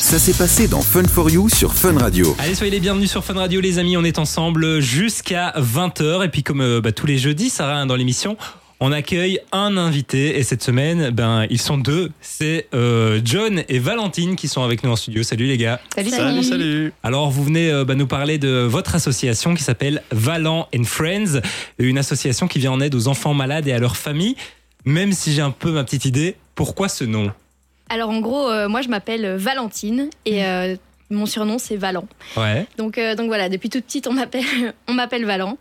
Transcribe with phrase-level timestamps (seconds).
[0.00, 2.34] Ça s'est passé dans Fun for You sur Fun Radio.
[2.38, 3.98] Allez, soyez les bienvenus sur Fun Radio, les amis.
[3.98, 6.24] On est ensemble jusqu'à 20h.
[6.24, 8.38] Et puis, comme euh, bah, tous les jeudis, Sarah, hein, dans l'émission,
[8.80, 10.38] on accueille un invité.
[10.38, 12.10] Et cette semaine, ben, ils sont deux.
[12.22, 15.22] C'est euh, John et Valentine qui sont avec nous en studio.
[15.22, 15.78] Salut, les gars.
[15.94, 16.92] Salut, Salut, salut.
[17.02, 21.40] Alors, vous venez euh, bah, nous parler de votre association qui s'appelle Valent and Friends,
[21.78, 24.34] une association qui vient en aide aux enfants malades et à leurs familles.
[24.86, 27.30] Même si j'ai un peu ma petite idée, pourquoi ce nom?
[27.90, 30.76] Alors en gros, euh, moi je m'appelle Valentine et euh,
[31.10, 32.06] mon surnom c'est Valant.
[32.36, 32.66] Ouais.
[32.78, 34.44] Donc, euh, donc voilà, depuis toute petite on m'appelle
[34.88, 35.58] on m'appelle Valant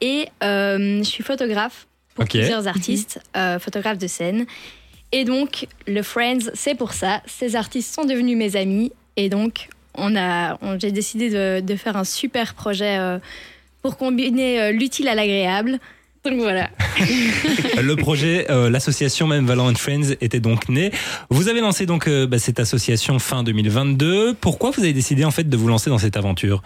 [0.00, 4.46] et je suis photographe pour plusieurs artistes, euh, photographe de scène.
[5.10, 7.20] Et donc le Friends c'est pour ça.
[7.26, 11.96] Ces artistes sont devenus mes amis et donc on a j'ai décidé de, de faire
[11.96, 12.98] un super projet
[13.82, 15.80] pour combiner l'utile à l'agréable.
[16.24, 16.70] Donc voilà.
[17.82, 20.90] Le projet, euh, l'association même Valent and Friends était donc né.
[21.28, 24.34] Vous avez lancé donc euh, bah, cette association fin 2022.
[24.34, 26.62] Pourquoi vous avez décidé en fait de vous lancer dans cette aventure?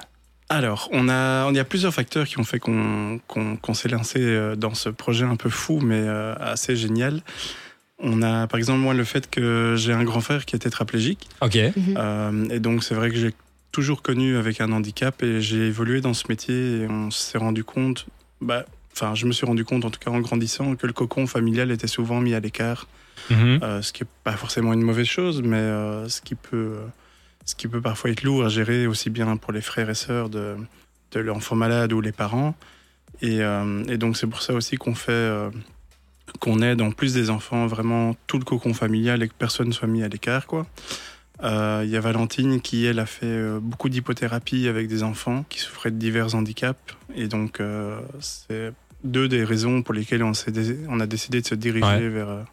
[0.48, 3.88] Alors, on a, on y a plusieurs facteurs qui ont fait qu'on qu'on- qu'on s'est
[3.88, 7.20] lancé euh, dans ce projet un peu fou, mais euh, assez génial.
[8.00, 11.28] On a, par exemple, moi, le fait que j'ai un grand frère qui est tétraplégique.
[11.42, 11.56] Ok.
[11.56, 13.34] Euh, et donc, c'est vrai que j'ai
[13.72, 17.64] toujours connu avec un handicap et j'ai évolué dans ce métier et on s'est rendu
[17.64, 18.06] compte,
[18.40, 21.26] bah, enfin, je me suis rendu compte, en tout cas en grandissant, que le cocon
[21.26, 22.86] familial était souvent mis à l'écart.
[23.30, 23.60] Mhm.
[23.62, 26.86] Euh, ce qui n'est pas forcément une mauvaise chose, mais euh, ce, qui peut, euh,
[27.44, 30.30] ce qui peut parfois être lourd à gérer aussi bien pour les frères et sœurs
[30.30, 30.56] de,
[31.12, 32.54] de l'enfant malade ou les parents.
[33.20, 33.40] Et,
[33.88, 35.50] et donc c'est pour ça aussi qu'on fait,
[36.38, 39.72] qu'on aide en plus des enfants vraiment tout le cocon familial et que personne ne
[39.72, 40.46] soit mis à l'écart.
[40.46, 40.66] quoi.
[41.42, 45.44] Euh, Il y a Valentine qui, elle, a fait euh, beaucoup d'hypothérapie avec des enfants
[45.48, 46.78] qui souffraient de divers handicaps.
[47.14, 48.72] Et donc, euh, c'est
[49.04, 50.32] deux des raisons pour lesquelles on,
[50.88, 52.08] on a décidé de se diriger Ouais.
[52.08, 52.44] vers,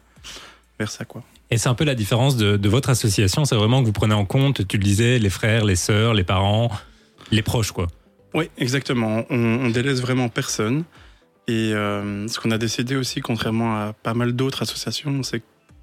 [0.78, 1.04] vers ça.
[1.04, 1.22] Quoi.
[1.50, 4.14] Et c'est un peu la différence de, de votre association, c'est vraiment que vous prenez
[4.14, 6.70] en compte, tu le disais, les frères, les sœurs, les parents,
[7.30, 7.86] les proches quoi.
[8.34, 9.24] Oui, exactement.
[9.30, 10.84] On, on délaisse vraiment personne.
[11.48, 15.42] Et euh, ce qu'on a décidé aussi, contrairement à pas mal d'autres associations, c'est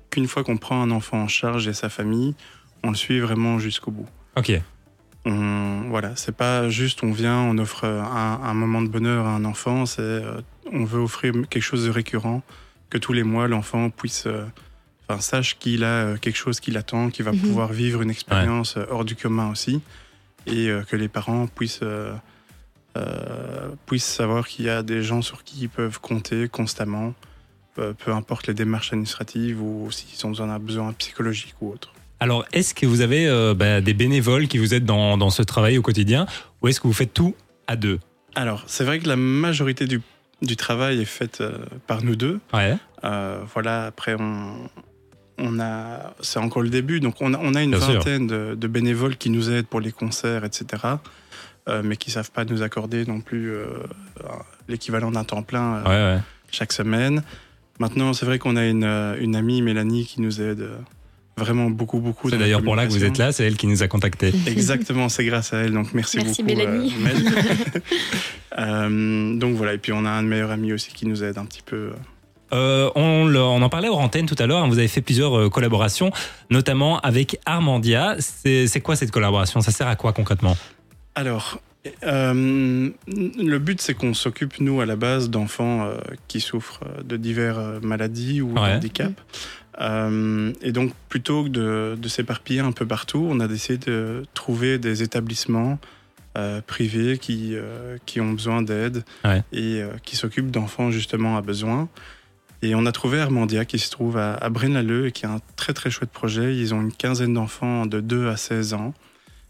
[0.10, 2.36] qu'une fois qu'on prend un enfant en charge et sa famille,
[2.84, 4.08] on le suit vraiment jusqu'au bout.
[4.36, 4.52] Ok.
[5.26, 9.30] On, voilà, c'est pas juste on vient, on offre un, un moment de bonheur à
[9.30, 12.42] un enfant, c'est euh, on veut offrir quelque chose de récurrent,
[12.90, 14.44] que tous les mois l'enfant puisse, euh,
[15.08, 17.40] enfin sache qu'il a euh, quelque chose qui l'attend, qu'il va Mhm.
[17.40, 19.82] pouvoir vivre une expérience hors du commun aussi,
[20.46, 22.14] et euh, que les parents puissent euh,
[22.98, 27.14] euh, puissent savoir qu'il y a des gens sur qui ils peuvent compter constamment,
[27.76, 31.94] peu, peu importe les démarches administratives ou s'ils ont besoin d'un besoin psychologique ou autre.
[32.24, 35.42] Alors, est-ce que vous avez euh, bah, des bénévoles qui vous aident dans, dans ce
[35.44, 36.26] travail au quotidien
[36.62, 37.36] ou est-ce que vous faites tout
[37.68, 38.00] à deux?
[38.34, 40.00] Alors, c'est vrai que la majorité du,
[40.42, 42.40] du travail est faite euh, par nous deux.
[42.54, 42.78] Ouais.
[43.04, 44.70] Euh, voilà, après, on,
[45.38, 48.56] on a, c'est encore le début, donc on a, on a une Bien vingtaine de,
[48.56, 50.64] de bénévoles qui nous aident pour les concerts, etc.
[51.84, 53.54] mais qui savent pas nous accorder non plus
[54.70, 56.20] l'équivalent d'un temps plein Ouais, ouais.
[56.52, 57.22] chaque semaine.
[57.80, 58.86] Maintenant, c'est vrai qu'on a une,
[59.20, 60.70] une amie, Mélanie, qui nous aide
[61.38, 62.30] vraiment beaucoup, beaucoup.
[62.30, 64.34] C'est d'ailleurs pour là que vous êtes là, c'est elle qui nous a contactés.
[64.48, 66.58] Exactement, c'est grâce à elle, donc merci, Merci, beaucoup.
[66.58, 66.94] Mélanie.
[67.00, 67.16] Mel.
[68.60, 71.40] Euh, donc voilà, et puis on a un de meilleurs amis aussi qui nous aide
[71.40, 71.92] un petit peu.
[72.54, 75.02] Euh, on, le- on en parlait hors antenne tout à l'heure, hein, vous avez fait
[75.02, 76.12] plusieurs euh, collaborations,
[76.52, 78.16] notamment avec Armandia.
[78.20, 79.62] C'est quoi cette collaboration?
[79.62, 80.56] Ça sert à quoi concrètement?
[81.16, 81.60] Alors,
[82.04, 87.18] euh, le but c'est qu'on s'occupe, nous, à la base, d'enfants euh, qui souffrent de
[87.18, 88.74] diverses euh, maladies ou Ouais.
[88.76, 89.14] handicaps.
[89.82, 94.24] Euh, et donc, plutôt que de, de s'éparpiller un peu partout, on a décidé de
[94.34, 95.80] trouver des établissements
[96.38, 99.44] euh, privés qui, euh, qui ont besoin d'aide Ouais.
[99.52, 101.90] et qui s'occupent d'enfants justement à besoin.
[102.62, 105.40] Et on a trouvé Armandia qui se trouve à, à Braine-l'Alleud et qui a un
[105.58, 106.56] très très chouette projet.
[106.56, 108.94] Ils ont une quinzaine d'enfants de 2 à 16 ans.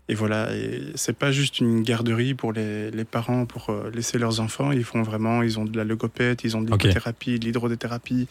[0.10, 0.50] Et voilà,
[0.96, 4.72] c'est pas juste une garderie pour les, les parents pour euh, laisser leurs enfants.
[4.74, 8.28] Ils font vraiment, ils ont de la logopète, ils ont de l'hypothérapie, de l'hydrodéthérapie.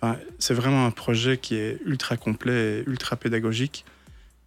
[0.00, 3.84] Enfin, c'est vraiment un projet qui est ultra complet et ultra pédagogique.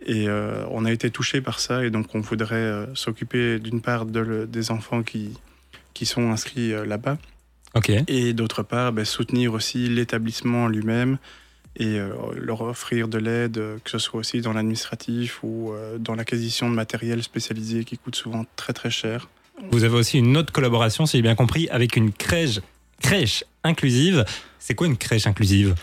[0.06, 3.82] Et euh, on a été touché par ça et donc on voudrait euh, s'occuper d'une
[3.82, 5.30] part de le- des enfants qui,
[5.94, 7.18] qui sont inscrits euh, là-bas
[8.08, 11.18] et d'autre part ben, soutenir aussi l'établissement lui-même
[11.76, 15.98] et euh, leur offrir de l'aide, euh, que ce soit aussi dans l'administratif ou euh,
[15.98, 19.30] dans l'acquisition de matériel spécialisé qui coûte souvent très très cher.
[19.72, 22.60] Vous avez aussi une autre collaboration, si j'ai bien compris, avec une crèche,
[23.02, 24.26] crèche inclusive.
[24.60, 25.76] C'est quoi une crèche inclusive?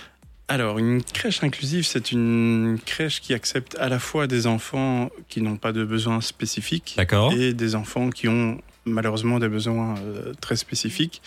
[0.48, 5.42] Alors, une crèche inclusive, c'est une crèche qui accepte à la fois des enfants qui
[5.42, 6.96] n'ont pas de besoins spécifiques
[7.36, 9.94] et des enfants qui ont malheureusement des besoins
[10.40, 11.22] très spécifiques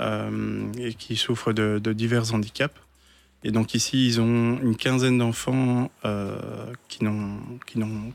[0.00, 2.74] euh, et qui souffrent de, de divers handicaps.
[3.44, 6.36] Et donc ici, ils ont une quinzaine d'enfants euh,
[6.88, 7.00] qui,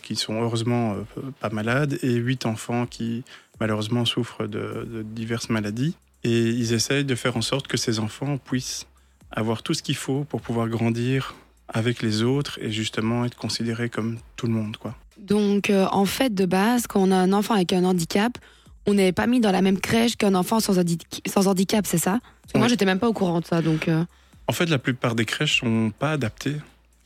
[0.01, 3.23] qui, sont heureusement euh, pas malades et huit enfants qui
[3.59, 5.95] malheureusement souffrent de, de diverses maladies.
[6.25, 8.85] Et ils essayent de faire en sorte que ces enfants puissent
[9.31, 11.35] avoir tout ce qu'il faut pour pouvoir grandir
[11.69, 14.75] avec les autres et justement être considérés comme tout le monde.
[14.77, 14.93] Quoi.
[15.17, 18.37] Donc, euh, en fait, de base, quand on a un enfant avec un handicap,
[18.85, 21.97] on n'est pas mis dans la même crèche qu'un enfant sans, handi- sans handicap, c'est
[21.97, 22.19] ça?
[22.41, 22.69] Parce que Moi, Oui.
[22.69, 23.87] j'étais même pas au courant de ça, donc.
[23.87, 24.03] euh,
[24.47, 26.57] En fait, la plupart des crèches sont pas adaptées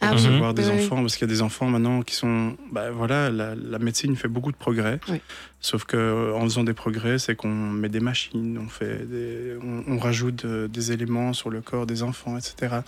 [0.01, 0.25] Ah pour oui.
[0.27, 3.29] recevoir des Oui, enfants parce qu'il y a des enfants maintenant qui sont bah voilà
[3.29, 5.19] la, la médecine fait beaucoup de progrès Oui.
[5.59, 9.55] sauf que euh, en faisant des progrès c'est qu'on met des machines on fait des,
[9.61, 12.81] on, on rajoute euh, des éléments sur le corps des enfants etc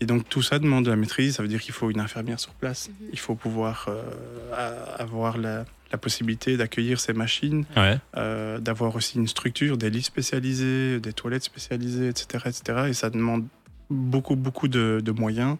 [0.00, 2.40] et donc tout ça demande de la maîtrise ça veut dire qu'il faut une infirmière
[2.40, 3.08] sur place Mhm.
[3.12, 7.98] il faut pouvoir euh, avoir la, la possibilité d'accueillir ces machines Ouais.
[8.16, 12.44] euh, d'avoir aussi une structure, des lits spécialisés, des toilettes spécialisées, etc.
[12.46, 12.84] etc.
[12.88, 13.46] et ça demande
[13.90, 15.56] beaucoup, beaucoup de, de moyens.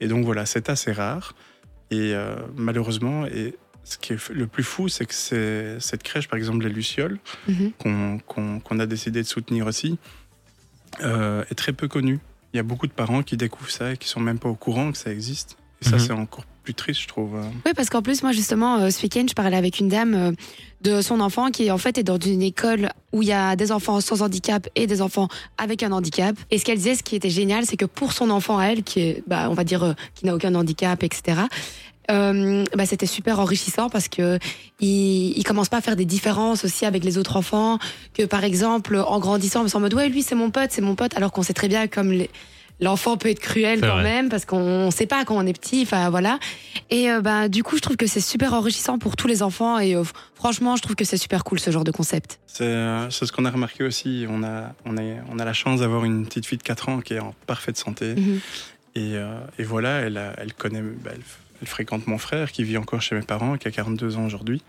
[0.00, 1.34] Et donc voilà, c'est assez rare.
[1.90, 6.28] Et euh, malheureusement, et ce qui est le plus fou, c'est que c'est- cette crèche,
[6.28, 7.18] par exemple, les Lucioles,
[7.48, 7.72] mhm.
[7.78, 9.98] qu'on qu'on- qu'on a décidé de soutenir aussi,
[11.02, 12.18] euh, est très peu connue.
[12.52, 14.54] Il y a beaucoup de parents qui découvrent ça et qui sont même pas au
[14.54, 15.56] courant que ça existe.
[15.84, 15.98] Et ça, Mhm.
[16.06, 17.36] c'est encore plus triste, je trouve.
[17.66, 20.32] Oui, parce qu'en plus, moi, justement, euh, ce week-end, je parlais avec une dame euh,
[20.80, 23.70] de son enfant qui, en fait, est dans une école où il y a des
[23.70, 25.28] enfants sans handicap et des enfants
[25.58, 26.36] avec un handicap.
[26.50, 28.82] Et ce qu'elle disait, ce qui était génial, c'est que pour son enfant à elle,
[28.82, 31.42] qui est, bah, on va dire, euh, qui n'a aucun handicap, etc.,
[32.10, 34.38] euh, bah, c'était super enrichissant parce que
[34.80, 37.78] il, il commence pas à faire des différences aussi avec les autres enfants.
[38.12, 40.82] Que par exemple, en grandissant, on se en mode ouais, lui c'est mon pote, c'est
[40.82, 42.28] mon pote, alors qu'on sait très bien comme les-
[42.80, 44.02] l'enfant peut être cruel quand vrai.
[44.02, 45.82] même parce qu'on sait pas quand on est petit.
[45.82, 46.38] Enfin voilà.
[46.90, 49.78] Et euh, bah, du coup, je trouve que c'est super enrichissant pour tous les enfants
[49.78, 50.02] et euh,
[50.34, 52.40] franchement, je trouve que c'est super cool ce genre de concept.
[52.46, 54.26] C'est euh, ce qu'on a remarqué aussi.
[54.28, 57.00] On a, on, est, on a la chance d'avoir une petite fille de 4 ans
[57.00, 58.14] qui est en parfaite santé.
[58.14, 58.40] Mhm.
[58.96, 61.20] Et, euh, et voilà, elle, a- elle connaît, bah, elle,
[61.60, 64.62] elle fréquente mon frère qui vit encore chez mes parents, qui a 42 ans aujourd'hui.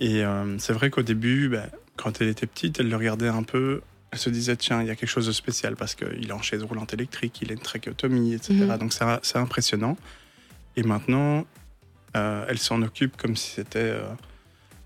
[0.00, 1.64] Et euh, c'est vrai qu'au début, bah,
[1.96, 3.82] quand elle était petite, elle le regardait un peu.
[4.12, 6.42] Elle se disait, tiens, il y a quelque chose de spécial parce qu'il est en
[6.42, 8.54] chaise roulante électrique, il a une trachéotomie, etc.
[8.54, 8.78] Mhm.
[8.78, 9.96] Donc c'est c'est impressionnant.
[10.76, 11.46] Et maintenant,
[12.16, 13.78] euh, elle s'en occupe comme si c'était.
[13.78, 14.02] euh,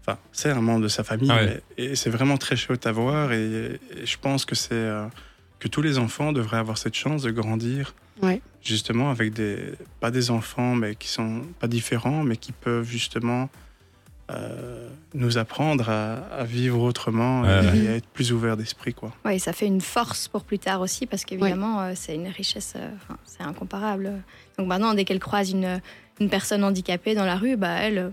[0.07, 1.31] Enfin, c'est un membre de sa famille.
[1.33, 1.63] Ah ouais.
[1.79, 3.33] mais- et c'est vraiment très chouette à voir.
[3.33, 4.75] Et, et je pense que c'est.
[4.75, 5.07] euh,
[5.61, 8.43] que tous les enfants devraient avoir cette chance de grandir Ouais.
[8.63, 13.49] justement avec des pas des enfants mais qui sont pas différents mais qui peuvent justement
[14.31, 17.89] euh, nous apprendre à, à vivre autrement Ouais, et, ouais.
[17.89, 19.13] à être plus ouvert d'esprit quoi.
[19.25, 22.75] Ouais, ça fait une force pour plus tard aussi parce qu'évidemment, euh, c'est une richesse,
[22.77, 22.89] euh,
[23.25, 24.11] c'est incomparable.
[24.59, 25.81] Donc maintenant, dès qu'elle croise une,
[26.21, 28.13] une personne handicapée dans la rue, bah, elle,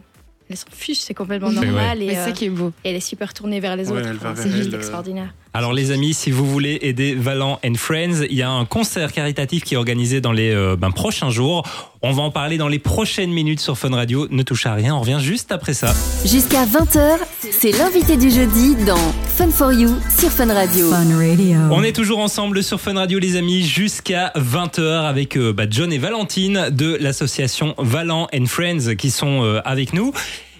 [0.49, 2.73] elle s'en fiche, c'est complètement normal et, Mais c'est ça qui est beau.
[2.83, 4.09] et elle est super tournée vers les Ouais, autres.
[4.17, 5.33] Enfin, c'est juste elle, euh, extraordinaire.
[5.53, 9.11] Alors les amis, si vous voulez aider Valant and Friends, il y a un concert
[9.11, 11.67] caritatif qui est organisé dans les euh, ben, prochains jours.
[12.01, 14.27] On va en parler dans les prochaines minutes sur Fun Radio.
[14.31, 15.93] Ne touche à rien, on revient juste après ça.
[16.23, 17.17] Jusqu'à 20h,
[17.51, 18.95] c'est l'invité du jeudi dans
[19.27, 20.89] Fun for You sur Fun Radio.
[20.89, 21.57] Fun Radio.
[21.69, 25.91] On est toujours ensemble sur Fun Radio les amis jusqu'à 20h avec euh, bah, John
[25.91, 30.13] et Valentine de l'association Valant and Friends qui sont euh, avec nous.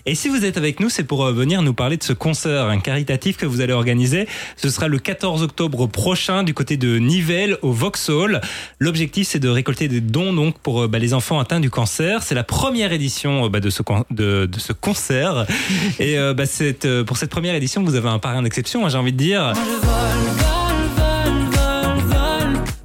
[0.06, 2.66] Et si vous êtes avec nous, c'est pour euh, venir nous parler de ce concert
[2.68, 4.28] un caritatif que vous allez organiser.
[4.58, 8.42] Ce sera le 14 octobre prochain du côté de Nivelles au Vauxhall.
[8.80, 12.24] L'objectif c'est de récolter des dons donc pour euh, bah, les enfants atteints du cancer.
[12.24, 15.46] C'est la première édition euh, bah, de, ce, con- de, de ce concert.
[16.00, 18.90] Et euh, bah, c'est, euh, pour cette première édition, vous avez un parrain d'exception, hein,
[18.90, 19.54] j'ai envie de dire.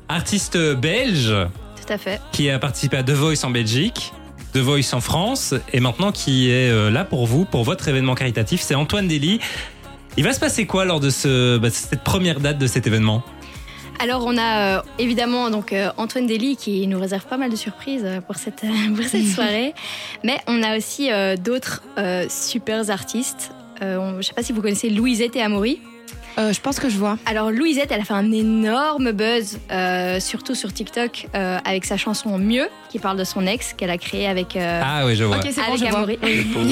[0.09, 1.35] Artiste belge
[1.87, 2.21] Tout à fait.
[2.33, 4.12] qui a participé à The Voice en Belgique,
[4.57, 8.15] The Voice en France, et maintenant qui est euh, là pour vous, pour votre événement
[8.15, 9.39] caritatif, c'est Antoine Dely.
[10.17, 13.23] Il va se passer quoi lors de ce, bah, cette première date de cet événement?
[13.99, 17.57] Alors on a euh, évidemment donc euh, Antoine Dely qui nous réserve pas mal de
[17.57, 18.65] surprises euh, pour cette
[18.97, 19.75] pour cette soirée,
[20.25, 23.51] mais on a aussi euh, d'autres euh, super artistes.
[23.83, 25.81] Euh, on- je sais pas si vous connaissez Louisette et Amaury.
[26.38, 27.16] Euh, je pense que je vois.
[27.25, 31.97] Alors Louisette, elle a fait un énorme buzz, euh, surtout sur TikTok, euh, avec sa
[31.97, 35.25] chanson Mieux, qui parle de son ex qu'elle a créé avec euh, Ah oui, je
[35.25, 35.38] vois.
[35.38, 35.99] Ok, c'est bon, avec je vois.
[35.99, 36.19] Amaury.
[36.23, 36.69] Le pauvre.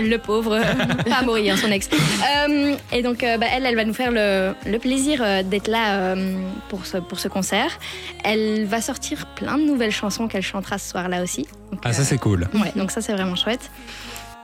[0.00, 0.60] le pauvre,
[1.08, 1.88] pas Amaury, hein, son ex.
[1.90, 5.66] Euh, et donc, euh, bah, elle, elle va nous faire le, le plaisir euh, d'être
[5.68, 6.36] là euh,
[6.68, 7.78] pour, ce, pour ce concert.
[8.22, 11.46] Elle va sortir plein de nouvelles chansons qu'elle chantera ce soir-là aussi.
[11.72, 12.46] Donc, Ah ça c'est cool.
[12.54, 13.68] Ouais, donc ça c'est vraiment chouette.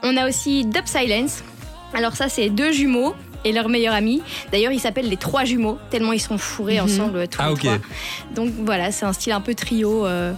[0.03, 1.43] On a aussi Dub Silence.
[1.93, 4.21] Alors ça c'est deux jumeaux et leur meilleur ami.
[4.51, 6.85] D'ailleurs ils s'appellent les trois jumeaux tellement ils sont fourrés Mhm.
[6.85, 7.59] ensemble tous Ah, les ok.
[7.59, 7.77] trois.
[8.35, 10.05] Donc voilà c'est un style un peu trio.
[10.05, 10.33] euh,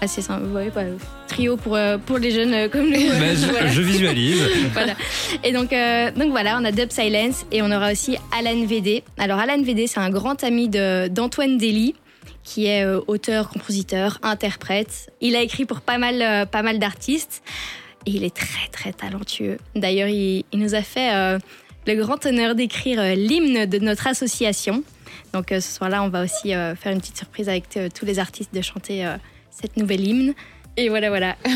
[0.00, 0.44] assez simple.
[0.54, 0.82] Ouais, bah,
[1.28, 3.08] trio pour, euh, pour les jeunes euh, comme nous.
[3.08, 3.68] Bah, je, Voilà.
[3.68, 4.42] je visualise.
[4.74, 4.94] Voilà.
[5.42, 9.02] Et donc, euh, donc voilà, on a Dub Silence et on aura aussi Alan VD.
[9.16, 11.94] Alors Alan VD, c'est un grand ami de- d'Antoine Dely
[12.42, 15.08] qui est auteur, compositeur, interprète.
[15.22, 17.42] Il a écrit pour pas mal, pas mal d'artistes
[18.04, 19.56] et il est très très talentueux.
[19.74, 21.38] D'ailleurs, il, il nous a fait
[21.86, 24.82] le grand honneur d'écrire euh, l'hymne de notre association.
[25.32, 27.64] Donc euh, ce soir-là, on va aussi euh, faire une petite surprise avec
[27.94, 29.06] tous les artistes de chanter
[29.50, 30.34] cette nouvelle hymne.
[30.76, 31.36] Et voilà, voilà.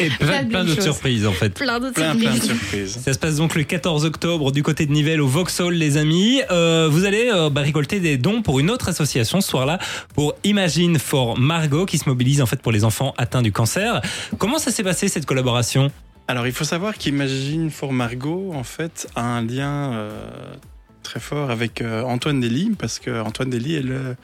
[0.00, 1.50] Et plein, Plein d'autres surprises en fait.
[1.50, 2.92] Plein d'autres Plein, plein de surprises.
[2.92, 2.98] surprises.
[3.04, 6.40] Ça se passe donc le 14 octobre du côté de Nivelles au Vauxhall, les amis.
[6.50, 9.78] Euh, vous allez euh, bah, récolter des dons pour une autre association ce soir-là,
[10.14, 14.00] pour Imagine for Margot, qui se mobilise en fait pour les enfants atteints du cancer.
[14.38, 15.90] Comment ça s'est passé cette collaboration?
[16.28, 20.54] Alors, il faut savoir qu'Imagine for Margot, en fait, a un lien euh,
[21.02, 24.16] très fort avec euh, Antoine Dely, parce que Antoine Dely est le-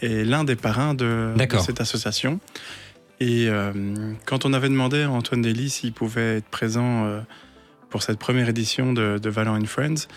[0.00, 2.40] est l'un des parrains de, cette association.
[3.20, 3.72] Et euh,
[4.26, 7.06] quand on avait demandé à Antoine Dely s'il pouvait être présent
[7.90, 10.08] pour cette première édition de, de Valent and Friends,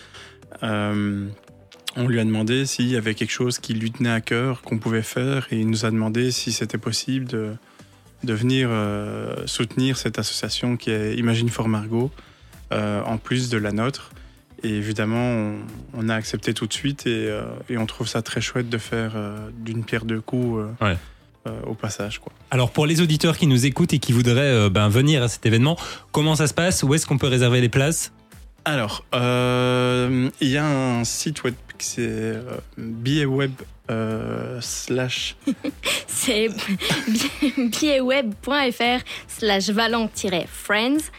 [1.96, 4.78] on lui a demandé s'il y avait quelque chose qui lui tenait à cœur, qu'on
[4.78, 7.54] pouvait faire, et il nous a demandé si c'était possible de,
[8.24, 12.10] de venir euh, soutenir cette association qui est Imagine for Margot,
[12.72, 14.10] euh, en plus de la nôtre.
[14.64, 15.54] Et évidemment, on,
[15.94, 18.78] on a accepté tout de suite et, euh, et on trouve ça très chouette de
[18.78, 19.12] faire
[19.56, 20.96] d'une pierre deux coups Ouais.
[21.66, 22.18] au passage.
[22.18, 22.32] Quoi.
[22.50, 25.46] Alors pour les auditeurs qui nous écoutent et qui voudraient euh, ben, venir à cet
[25.46, 25.78] événement,
[26.12, 26.82] comment ça se passe?
[26.82, 28.12] Où est-ce qu'on peut réserver les places?
[28.64, 32.42] Alors, euh, il y a un site web qui c'est euh,
[32.76, 33.52] billetweb
[33.90, 35.36] euh, slash
[36.06, 36.48] C'est
[37.56, 41.10] billetweb.fr slash valant-friends.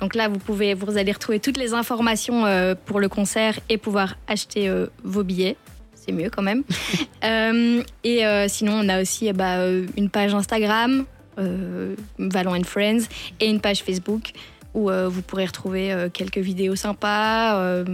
[0.00, 3.78] Donc là, vous pouvez, vous allez retrouver toutes les informations euh, pour le concert et
[3.78, 5.56] pouvoir acheter euh, vos billets.
[5.94, 6.64] C'est mieux quand même.
[7.24, 11.04] Euh, et euh, sinon, on a aussi bah, euh, une page Instagram,
[11.36, 13.08] euh, Valant and Friends,
[13.40, 14.30] et une page Facebook
[14.72, 17.84] où euh, vous pourrez retrouver euh, quelques vidéos sympas euh,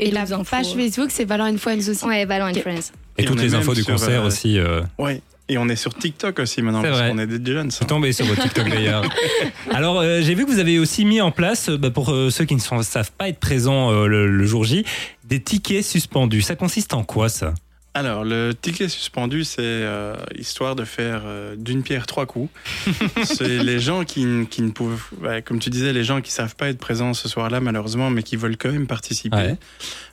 [0.00, 0.42] et, Et la infos.
[0.50, 2.04] page Facebook, c'est Valent and Friends aussi.
[2.04, 2.62] Ouais, Valant and Ok.
[2.62, 2.90] Friends.
[3.18, 4.58] Et, Et toutes les infos du concert euh, aussi.
[4.58, 5.20] euh, Ouais.
[5.48, 7.10] Et on est sur TikTok aussi maintenant, C'est parce vrai.
[7.10, 7.70] qu'on est des jeunes.
[7.70, 9.04] Je suis tombé sur votre TikTok d'ailleurs.
[9.70, 12.30] Alors, euh, j'ai vu que vous avez aussi mis en place, euh, bah, pour euh,
[12.30, 14.84] ceux qui ne sont- savent pas être présents euh, le, le jour J,
[15.24, 16.42] des tickets suspendus.
[16.42, 17.52] Ça consiste en quoi ça?
[17.94, 22.48] Alors, le ticket suspendu, c'est euh, histoire de faire euh, d'une pierre trois coups.
[23.24, 26.56] c'est les gens qui, qui ne peuvent, ouais, comme tu disais, les gens qui savent
[26.56, 29.56] pas être présents ce soir-là, malheureusement, mais qui veulent quand même participer, Ouais.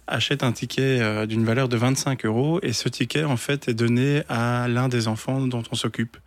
[0.07, 2.59] achètent un ticket euh, d'une valeur de 25 euros.
[2.63, 6.17] Et ce ticket, en fait, est donné à l'un des enfants dont on s'occupe.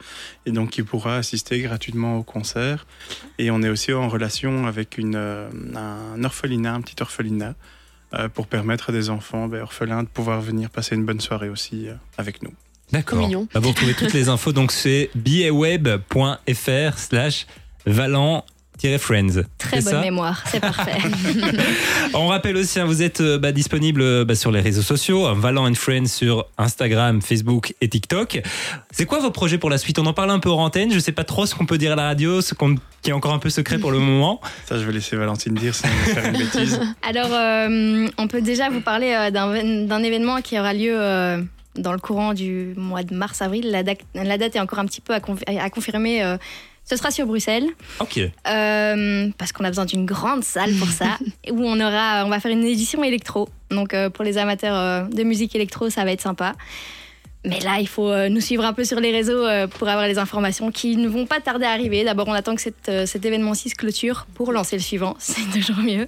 [0.47, 2.87] Et donc, qui pourra assister gratuitement au concert.
[3.39, 7.55] Et on est aussi en relation avec une, un orphelinat, un petit orphelinat.
[8.15, 11.49] Euh, pour permettre à des enfants ben, orphelins de pouvoir venir passer une bonne soirée
[11.49, 12.53] aussi euh, avec nous.
[12.93, 13.27] D'accord.
[13.55, 17.47] Bah, vous retrouvez toutes les infos, donc c'est billetweb.fr slash
[17.87, 18.45] valant
[18.99, 20.99] friends Très bonne mémoire, c'est parfait.
[22.15, 25.33] On rappelle aussi, hein, vous êtes euh, bah, disponible euh, bah, sur les réseaux sociaux,
[25.35, 28.43] Valant and Friends sur Instagram, Facebook et TikTok.
[28.91, 29.99] C'est quoi vos projets pour la suite?
[29.99, 30.93] On en parle un peu hors antenne.
[30.93, 33.15] Je sais pas trop ce qu'on peut dire à la radio, ce qu'on- qui est
[33.15, 34.41] encore un peu secret pour le moment.
[34.67, 36.81] Ça, je vais laisser Valentine dire sans me faire une bêtise.
[37.03, 41.43] Alors, euh, on peut déjà vous parler euh, d'un événement qui aura lieu euh,
[41.77, 43.71] dans le courant du mois de mars-avril.
[43.71, 46.23] La, date- la date est encore un petit peu à, conf- à confirmer.
[46.85, 47.67] Ce sera sur Bruxelles,
[48.01, 48.19] Ok.
[48.19, 51.19] euh, parce qu'on a besoin d'une grande salle pour ça,
[51.51, 53.49] où on aura, on va faire une édition électro.
[53.71, 56.55] Donc, euh, pour les amateurs euh, de musique électro, ça va être sympa.
[57.45, 60.07] Mais là, il faut euh, nous suivre un peu sur les réseaux euh, pour avoir
[60.07, 62.05] les informations qui ne vont pas tarder à arriver.
[62.05, 65.17] D'abord, on attend que cette, euh, cet événement-ci se clôture pour lancer le suivant.
[65.19, 66.07] C'est toujours mieux.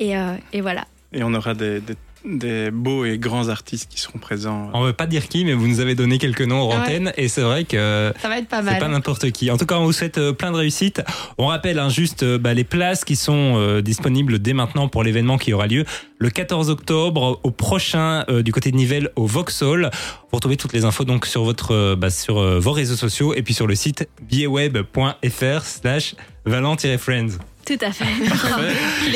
[0.00, 0.84] Et, euh, et voilà.
[1.12, 1.94] Et on aura des, des-
[2.24, 4.70] des beaux et grands artistes qui seront présents.
[4.74, 6.76] On veut pas dire qui, mais vous nous avez donné quelques noms hors Ouais.
[6.76, 9.50] antenne et c'est vrai que Ça va être pas c'est pas n'importe qui.
[9.50, 11.02] En tout cas, on vous souhaite euh, plein de réussite.
[11.38, 15.02] On rappelle hein, juste euh, bah, les places qui sont euh, disponibles dès maintenant pour
[15.04, 15.84] l'événement qui aura lieu
[16.18, 19.90] le 14 octobre au prochain euh, du côté de Nivelles au Vauxhall.
[20.30, 23.34] Vous retrouvez toutes les infos donc sur votre euh, bah, sur euh, vos réseaux sociaux
[23.34, 27.38] et puis sur le site billetweb.fr slash valant-friends.
[27.66, 28.04] Tout à fait.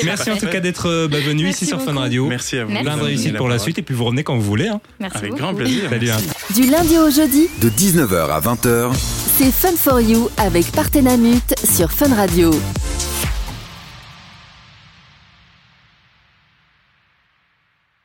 [0.05, 1.95] Merci en tout cas d'être euh, bah, venu Merci ici sur Fun.
[1.95, 2.27] Radio.
[2.27, 2.71] Merci à vous.
[2.73, 2.85] Merci.
[2.85, 4.67] Plein de réussite pour la suite et puis vous revenez quand vous voulez.
[4.69, 4.81] hein.
[4.99, 5.43] Merci Avec beaucoup.
[5.43, 5.89] grand plaisir.
[5.89, 6.11] Salut.
[6.11, 6.17] hein.
[6.55, 8.91] Du lundi au jeudi, De 19h à 20h,
[9.39, 12.51] c'est Fun for You avec Partenamut sur Fun Radio.